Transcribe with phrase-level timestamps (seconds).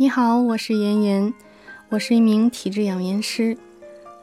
[0.00, 1.34] 你好，我是妍妍，
[1.90, 3.58] 我是一名体质养颜师。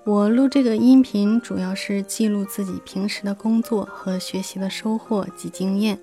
[0.05, 5.99] 我录这个音频主要是记录自己平时的工作和学习的收获及经验。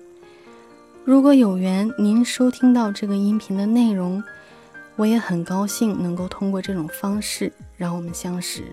[1.03, 4.23] 如果有缘您收听到这个音频的内容，
[4.95, 8.63] 我也很高兴能够通过这种方式让我们相识。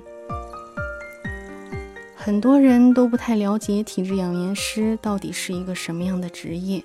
[2.14, 6.84] 很多人都不太了解体质养颜师到底是一个什么样的职业。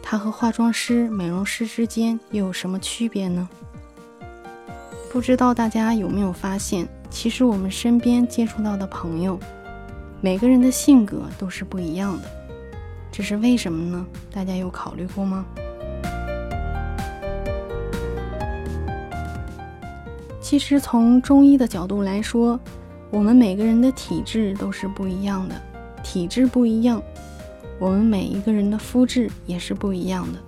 [0.00, 3.48] 它和化妆师、美容师之间又有什么区别呢？
[5.10, 9.38] 不知道大家有没有发现，其实我们身边接触到的朋友，
[10.20, 12.28] 每个人的性格都是不一样的。
[13.10, 14.06] 这是为什么呢？
[14.32, 15.44] 大家有考虑过吗？
[20.40, 22.58] 其实从中医的角度来说，
[23.10, 25.54] 我们每个人的体质都是不一样的，
[26.02, 27.02] 体质不一样。
[27.82, 30.38] 我们每一个人的肤质也是不一样的，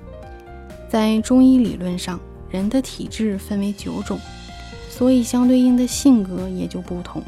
[0.88, 4.20] 在中医理论上，人的体质分为九种，
[4.88, 7.20] 所以相对应的性格也就不同，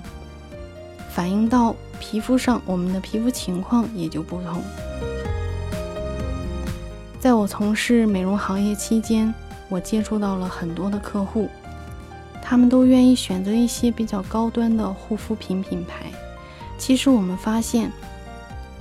[1.11, 4.63] 反映到皮肤上，我们的皮肤情况也就不同。
[7.19, 9.35] 在我从事美容行业期间，
[9.69, 11.49] 我接触到了很多的客户，
[12.41, 16.13] 他们都愿意选择一些比较高端的护肤品品牌。
[16.79, 17.91] 其实我们发现。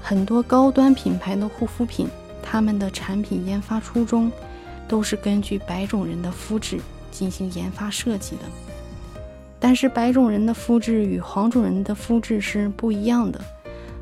[0.08, 2.08] 很多高端品牌的护肤品，
[2.40, 4.32] 他们的产品研发初衷
[4.88, 8.44] 都是根据白种人的肤质进行研发设计的。
[9.60, 13.42] 但是白种人的肤质与黄种人的肤质是不一样的，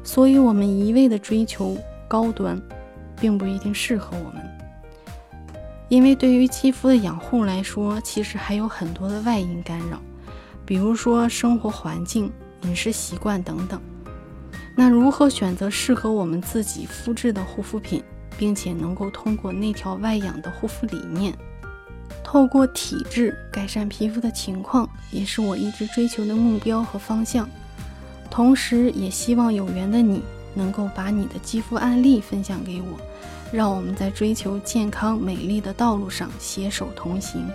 [0.04, 2.62] 所以我们一味的追求高端，
[3.22, 4.44] 并不一定适合我们。
[5.88, 10.02] 因为对于肌肤的养护来说，其实还有很多的外因干扰，
[10.66, 12.30] 比如说生活环境、
[12.64, 13.80] 饮食习惯等等。
[14.76, 18.04] 那如何选择适合我们自己肤质的护肤品，
[18.38, 21.34] 并且能够通过内调外养的护肤理念，
[22.24, 27.48] 透过体质改善皮肤的情况，也是我一直追求的目标和方向。
[28.32, 30.24] 同时，也希望有缘的你
[30.56, 33.00] 能够把你的肌肤案例分享给我，
[33.52, 37.48] 让我们在追求健康美丽的道路上携手同行。